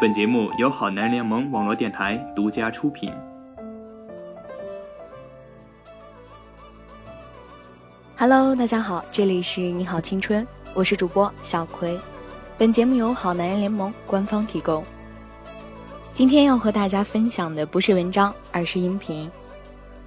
[0.00, 3.12] 本节目由好男人联盟网络电台独家出品。
[8.16, 11.98] Hello，大家好，这里是你好青春，我是主播小葵。
[12.56, 14.84] 本节目由好男人联盟官方提供。
[16.14, 19.28] 今天要和大家分享的不是文章，而是音频。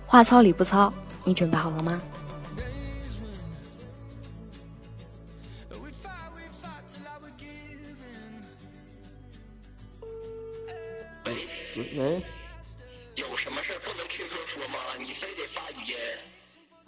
[0.05, 0.93] 话糙理不糙，
[1.25, 2.01] 你准备好了吗？
[11.77, 12.21] 喂，
[13.15, 14.77] 有什么事不能 QQ 说吗？
[14.99, 15.95] 你非得发语音？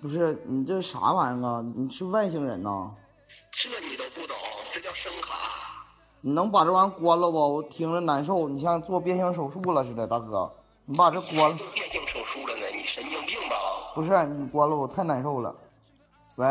[0.01, 1.63] 不是你这啥玩意儿啊？
[1.75, 2.91] 你是外星人呐？
[3.51, 4.35] 这你都不懂，
[4.73, 5.85] 这叫声卡。
[6.19, 7.37] 你能把这玩意儿关了不？
[7.55, 10.51] 我听着难受，你像做变性手术了似的，大哥，
[10.85, 11.55] 你把这关了。
[11.55, 12.67] 做变性手术了呢？
[12.73, 13.55] 你神经病吧？
[13.95, 15.55] 不是你关了，我太难受了。
[16.35, 16.45] 喂，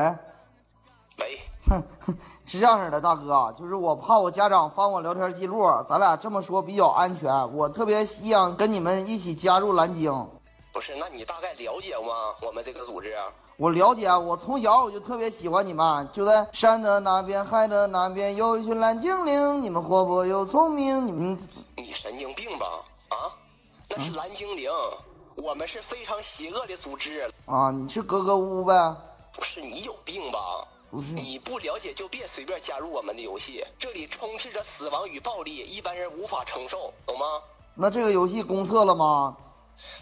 [2.45, 7.57] 是这样式的，大哥，就是我怕我家长翻我聊天记录，咱俩这么说比较安全。
[7.57, 10.13] 我特别想跟你们一起加入蓝鲸。
[10.73, 12.13] 不是，那你大概了解吗？
[12.43, 13.13] 我们这个组织？
[13.59, 16.09] 我了解，我从小我就特别喜欢你们。
[16.13, 21.07] 就在山的那边，海的那边，有一群蓝精灵，你们活泼又聪明。
[21.07, 21.39] 你们，
[21.77, 22.67] 你神经病吧？
[23.11, 23.15] 啊，
[23.91, 24.71] 那是蓝精灵，
[25.45, 27.31] 我们是非常邪恶的组织。
[27.47, 28.97] 啊，你是格格巫呗？
[29.35, 30.39] 不是，你有病吧？
[30.93, 37.25] 你不了解就别随便加入我们的游戏，这里充斥着死亡与暴力，一般人无法承受，懂吗？
[37.75, 39.35] 那这个游戏公测了吗？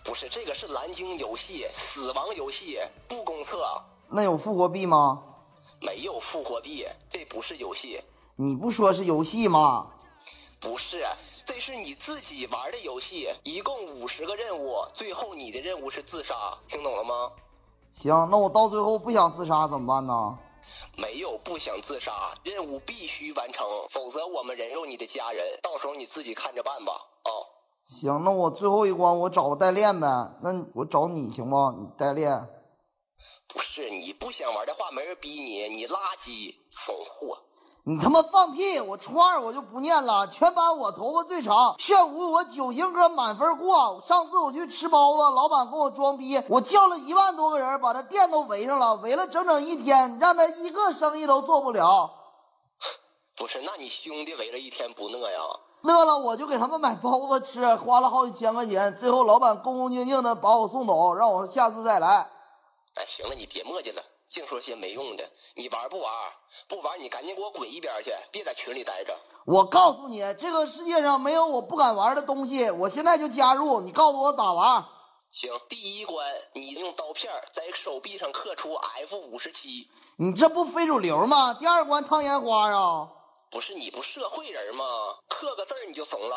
[0.04, 3.84] 不是，这个是蓝鲸游戏，死亡游戏，不公测。
[4.08, 5.22] 那有复活币吗？
[5.80, 8.02] 没有复活币，这不是游戏。
[8.34, 9.86] 你不说是游戏吗？
[10.58, 11.04] 不是，
[11.44, 16.34] 这是你自己玩的游戏，一共五十个任务，最后你的任务是自杀，
[16.66, 17.30] 听懂了吗？
[17.94, 20.36] 行，那我到最后不想自杀怎么办呢？
[21.50, 22.12] 不想自杀，
[22.44, 26.92] 任务必须完成，否则我们人肉你的家人，到时候你自己看着办吧。
[26.92, 27.30] 啊、
[27.88, 30.06] 行，那我最后一关我找个代练呗。
[30.44, 31.74] 那我找你行吗？
[31.76, 32.48] 你代练。
[33.48, 37.42] 不是你不想玩的话，没人逼你，你垃圾怂货。
[37.84, 38.78] 你他妈放屁！
[38.78, 44.02] 我初二我就不念了，全班我头发最长，炫舞我九型歌满分过。
[44.06, 52.10] 上次我去吃包子，老板跟我装逼，我叫了一万多个人，把他店都围上了，围了整整一天，让他一个生意都做不了。
[53.34, 55.40] 不是，那你兄弟围了一天不饿呀？
[55.82, 62.30] 饿了我就给他们买包子吃，花了好几千块钱，最后老板恭恭敬敬的把我送走，让我下次再来。
[62.96, 65.24] 哎，行了，你别磨叽了，净说些没用的。
[65.54, 66.12] 你玩不玩？
[66.70, 69.12] 不玩，你赶紧给我滚一边去，别在群里待着。
[69.44, 73.80] 我告诉你，这个世界上没有我不敢玩的东西，我现在就加入。
[73.80, 74.84] 你告诉我咋玩？
[75.32, 79.88] 行，第一关你用刀片在手臂上刻出 F 五十七。
[80.16, 81.54] 你这不非主流吗？
[81.54, 83.08] 第二关烫烟花啊？
[83.50, 84.84] 不是你不社会人吗？
[85.26, 86.36] 刻个字你就怂了？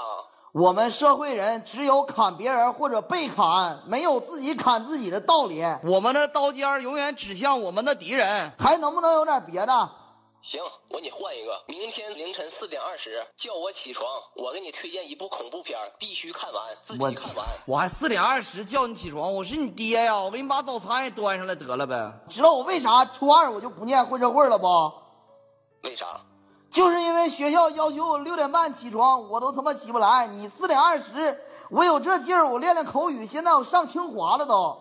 [0.54, 5.64] 我们社会人只有砍别人或者被砍，没有自己砍自己的道理。
[5.84, 8.52] 我们的刀尖永远指向我们的敌人。
[8.58, 9.92] 还能不能有点别的？
[10.44, 14.06] 行，我给你换一个，明天凌晨四点二十叫我起床，
[14.36, 17.48] 我给你推荐一部恐怖片，必须看完，自己看完。
[17.66, 20.20] 我还四点二十叫你起床，我是你爹呀！
[20.20, 22.14] 我给你把早餐也端上来得了呗。
[22.30, 24.68] 知道我为啥初二我就不念混社会了不？
[25.88, 26.06] 为啥？
[26.70, 30.28] 就是因为学校要求我六点半起床，我都他妈起不来。
[30.28, 34.78] 你四点二十，我有这劲儿，我练练口语，现在我上清华了都。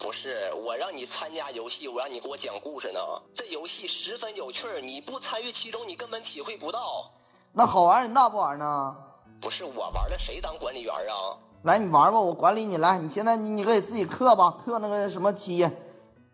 [0.00, 3.00] 不是，我让你参加游戏，我让你给我讲故事呢。
[3.34, 6.80] 这游戏十分有趣儿，你不参与其中，你根本体会不到。
[7.52, 8.96] 那好玩，你那不玩呢？
[9.42, 11.36] 不是我玩的，谁当管理员啊？
[11.64, 12.78] 来，你玩吧，我管理你。
[12.78, 15.68] 来，你现在你你给自己刻吧，刻那个什么七。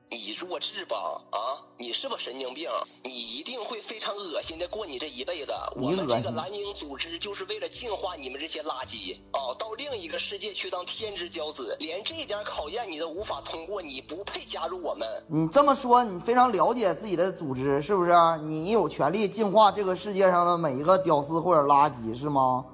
[0.09, 0.97] 你弱智吧？
[1.31, 1.39] 啊，
[1.79, 2.71] 你是不是神经病？
[3.03, 5.53] 你一定会非常恶心的过你这一辈子。
[5.75, 15.07] 我们这个蓝鹰组织就是为了净化你们这些垃圾啊，到另一个世界去当天之骄子，连这点考验你都无法通过，你不配加入我们。
[15.29, 18.13] 你这么说，你非常了解自己的组织是不是？
[18.45, 22.65] 你有权利净化这个世界上的每一个屌丝或者垃圾是吗？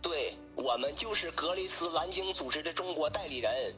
[0.00, 3.74] 对，我们就是格雷斯蓝鲸组织的中国代理人。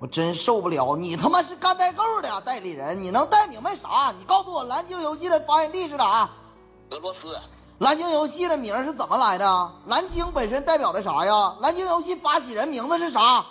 [0.00, 4.14] 我真受不了，你他妈是干代购的啊代理人，你能带明白啥？
[4.16, 6.30] 你告诉我，蓝鲸游戏的发源地是哪？
[6.90, 7.36] 俄罗斯。
[7.78, 9.72] 蓝鲸游戏的名是怎么来的？
[9.86, 11.56] 蓝鲸本身代表的啥呀？
[11.60, 13.44] 蓝鲸游戏发起人名字是啥？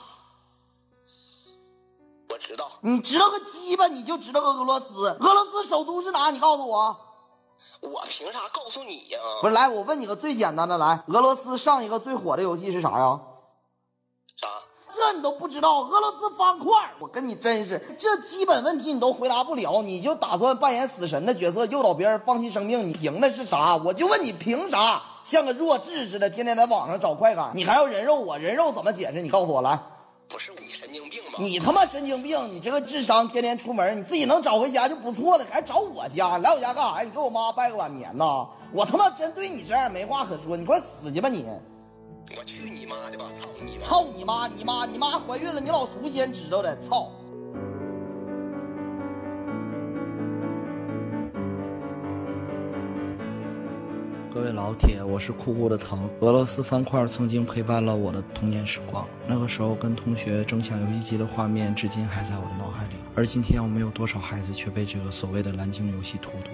[2.29, 2.69] 我知道。
[2.81, 3.87] 你知道个鸡巴？
[3.87, 5.09] 你就知道个俄罗斯？
[5.19, 6.31] 俄罗斯首都是哪？
[6.31, 6.97] 你告诉我。
[7.81, 9.19] 我凭啥告诉你呀？
[9.41, 13.19] 不是，来，我问你个最简单的，来，俄罗斯上一个最火的游戏是啥呀？
[14.97, 15.11] 啥？
[15.11, 15.83] 这你都不知道？
[15.83, 22.89] 俄罗斯方块，我跟你真是，这基本问题你都回答不了，你就打算扮演死神的角色，诱导别人放弃生命？
[22.89, 23.77] 你凭的是啥？
[23.77, 25.01] 我就问你凭啥？
[25.23, 28.37] 像个弱智似的，天天在网上找快感，你还要人肉我？
[28.37, 29.21] 人肉怎么解释？
[29.21, 29.79] 你告诉我来。
[30.29, 31.39] 不是你神经病吗？
[31.39, 32.53] 你他妈神经病！
[32.53, 36.37] 你这个智商，天天出门，你自己能找回家就不错了，还找我家？
[36.39, 37.01] 来我家干啥？
[37.01, 38.45] 你给我妈拜个晚年呐？
[38.73, 41.45] 我他妈真对你这样没话可说，你快死去吧你！
[42.35, 43.25] 我去你妈的吧！
[43.39, 43.83] 操你妈！
[43.83, 44.47] 操你妈！
[44.47, 47.11] 你妈你妈怀孕了，你老叔先知道的，操！
[54.33, 56.09] 各位老铁，我是酷酷的疼。
[56.19, 62.95] 俄罗斯方块曾经陪伴了我的童年时光，那个时候跟同学争抢游戏机的画面，至今还在我的脑海里。
[63.17, 66.51] 而今天，我们有多少孩子却被这个所谓的蓝鲸游戏荼毒？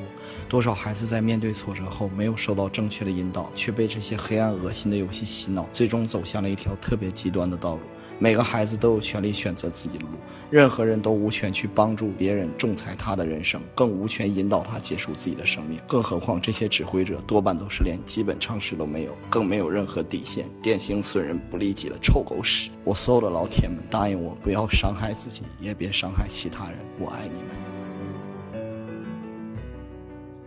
[0.48, 7.81] 多少孩子在面对挫折后，没有受到正确的引导，却被这些黑暗恶心的游戏洗脑，最终走向了一条特别极端的道路。
[8.18, 10.12] 每个孩子都有权利选择自己的路，
[10.50, 15.81] 任何人都无权去帮助别人仲裁他的人生，更无权引导他结束自己的生命。
[15.86, 22.69] 更何况这些指挥者多半都是连基本常识都没有，更没有任何底线，典型损人不利己的臭狗屎！
[22.86, 26.77] 我所有的老铁们，答应我，不要伤害自己，也别伤害其他人。
[27.00, 27.50] 我爱你们，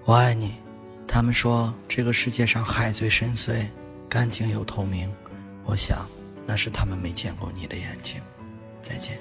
[0.05, 0.55] 我爱你。
[1.09, 3.67] 他们说这个世界上海最深邃，
[4.09, 5.13] 干净又透明。
[5.65, 6.07] 我想。
[6.49, 8.21] 那是他们没见过你的眼睛。
[8.81, 9.19] 再见。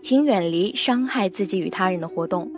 [0.00, 2.50] 请远离伤害自己与他人的活动。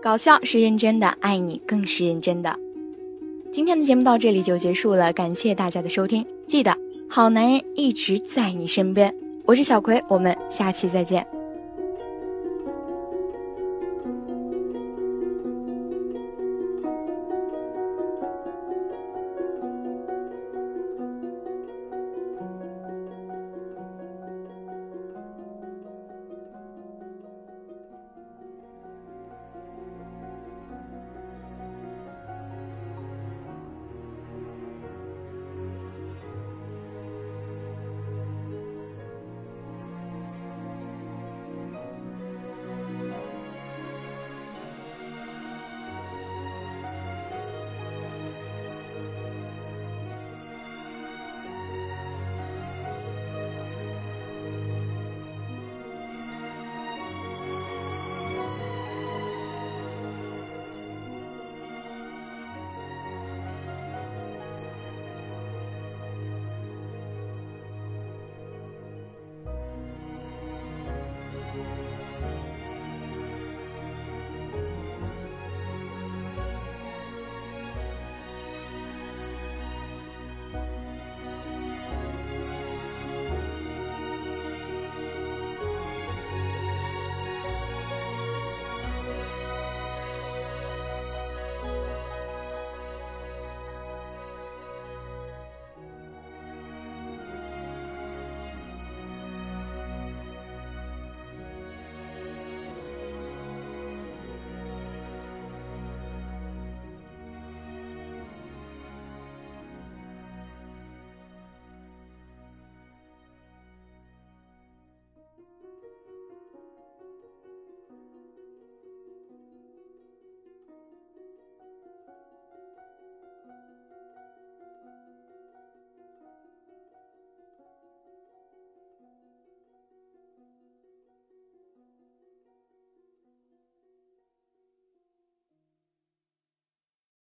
[0.00, 2.56] 搞笑是认真的，爱你更是认真的。
[3.54, 6.26] 今天的节目到这里就结束了，感谢大家的收听。
[6.44, 6.76] 记得，
[7.08, 9.14] 好男人一直在你身边。
[9.44, 11.24] 我是小葵，我们下期再见。